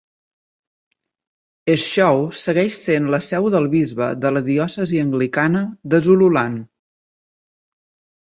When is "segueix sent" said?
2.39-3.09